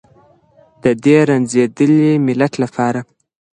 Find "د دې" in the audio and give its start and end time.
0.83-1.17